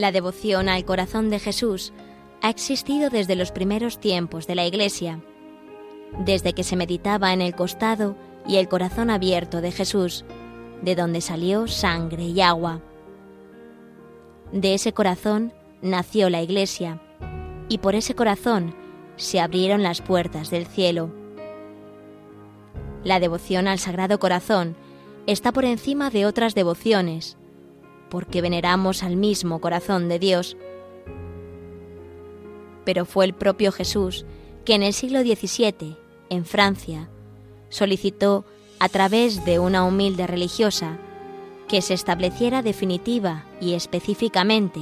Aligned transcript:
La 0.00 0.12
devoción 0.12 0.70
al 0.70 0.86
corazón 0.86 1.28
de 1.28 1.38
Jesús 1.38 1.92
ha 2.40 2.48
existido 2.48 3.10
desde 3.10 3.36
los 3.36 3.52
primeros 3.52 4.00
tiempos 4.00 4.46
de 4.46 4.54
la 4.54 4.64
Iglesia, 4.64 5.20
desde 6.24 6.54
que 6.54 6.64
se 6.64 6.74
meditaba 6.74 7.34
en 7.34 7.42
el 7.42 7.54
costado 7.54 8.16
y 8.46 8.56
el 8.56 8.66
corazón 8.66 9.10
abierto 9.10 9.60
de 9.60 9.72
Jesús, 9.72 10.24
de 10.80 10.94
donde 10.94 11.20
salió 11.20 11.68
sangre 11.68 12.22
y 12.22 12.40
agua. 12.40 12.80
De 14.52 14.72
ese 14.72 14.94
corazón 14.94 15.52
nació 15.82 16.30
la 16.30 16.40
Iglesia, 16.40 17.02
y 17.68 17.76
por 17.76 17.94
ese 17.94 18.14
corazón 18.14 18.74
se 19.16 19.38
abrieron 19.38 19.82
las 19.82 20.00
puertas 20.00 20.48
del 20.48 20.64
cielo. 20.64 21.10
La 23.04 23.20
devoción 23.20 23.68
al 23.68 23.78
Sagrado 23.78 24.18
Corazón 24.18 24.76
está 25.26 25.52
por 25.52 25.66
encima 25.66 26.08
de 26.08 26.24
otras 26.24 26.54
devociones, 26.54 27.36
porque 28.10 28.42
veneramos 28.42 29.02
al 29.02 29.16
mismo 29.16 29.60
corazón 29.60 30.08
de 30.08 30.18
Dios. 30.18 30.56
Pero 32.84 33.06
fue 33.06 33.24
el 33.24 33.32
propio 33.32 33.72
Jesús 33.72 34.26
que 34.64 34.74
en 34.74 34.82
el 34.82 34.92
siglo 34.92 35.20
XVII, 35.20 35.96
en 36.28 36.44
Francia, 36.44 37.08
solicitó 37.70 38.44
a 38.78 38.88
través 38.88 39.44
de 39.44 39.58
una 39.58 39.84
humilde 39.84 40.26
religiosa 40.26 40.98
que 41.68 41.82
se 41.82 41.94
estableciera 41.94 42.62
definitiva 42.62 43.44
y 43.60 43.74
específicamente 43.74 44.80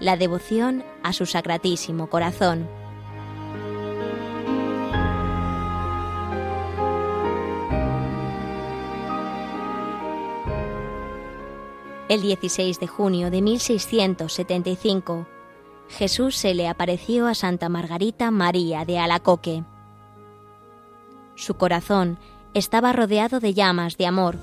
la 0.00 0.16
devoción 0.16 0.84
a 1.02 1.12
su 1.12 1.26
sacratísimo 1.26 2.08
corazón. 2.08 2.68
El 12.08 12.22
16 12.22 12.80
de 12.80 12.86
junio 12.86 13.30
de 13.30 13.42
1675, 13.42 15.26
Jesús 15.90 16.36
se 16.36 16.54
le 16.54 16.66
apareció 16.66 17.26
a 17.26 17.34
Santa 17.34 17.68
Margarita 17.68 18.30
María 18.30 18.86
de 18.86 18.98
Alacoque. 18.98 19.62
Su 21.34 21.54
corazón 21.54 22.18
estaba 22.54 22.94
rodeado 22.94 23.40
de 23.40 23.52
llamas 23.52 23.98
de 23.98 24.06
amor, 24.06 24.38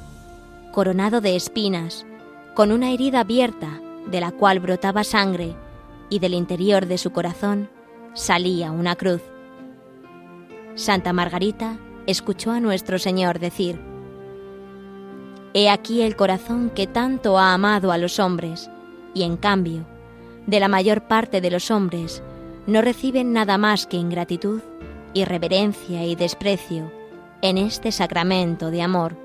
coronado 0.73 1.21
de 1.21 1.35
espinas, 1.35 2.05
con 2.53 2.71
una 2.71 2.91
herida 2.91 3.21
abierta 3.21 3.81
de 4.05 4.21
la 4.21 4.31
cual 4.31 4.59
brotaba 4.59 5.03
sangre 5.03 5.55
y 6.11 6.19
del 6.19 6.35
interior 6.35 6.85
de 6.85 6.99
su 6.99 7.11
corazón 7.11 7.71
salía 8.13 8.71
una 8.71 8.95
cruz. 8.95 9.23
Santa 10.75 11.13
Margarita 11.13 11.79
escuchó 12.05 12.51
a 12.51 12.59
nuestro 12.59 12.99
Señor 12.99 13.39
decir, 13.39 13.81
He 15.57 15.69
aquí 15.69 16.01
el 16.01 16.17
corazón 16.17 16.69
que 16.69 16.85
tanto 16.85 17.39
ha 17.39 17.53
amado 17.53 17.93
a 17.93 17.97
los 17.97 18.19
hombres, 18.19 18.69
y 19.13 19.23
en 19.23 19.37
cambio, 19.37 19.85
de 20.47 20.59
la 20.59 20.67
mayor 20.67 21.07
parte 21.07 21.39
de 21.39 21.49
los 21.49 21.71
hombres, 21.71 22.21
no 22.67 22.81
reciben 22.81 23.31
nada 23.31 23.57
más 23.57 23.87
que 23.87 23.95
ingratitud, 23.95 24.59
irreverencia 25.13 26.03
y 26.03 26.15
desprecio 26.15 26.91
en 27.41 27.57
este 27.57 27.93
sacramento 27.93 28.69
de 28.69 28.81
amor. 28.81 29.24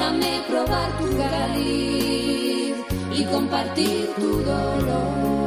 Déjame 0.00 0.40
probar 0.48 0.88
tu 0.98 1.14
cariz 1.14 2.74
y 3.12 3.24
compartir 3.26 4.08
tu 4.16 4.42
dolor. 4.42 5.39